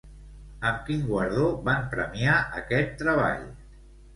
[0.69, 3.47] Amb quin guardó van premiar aquest treball?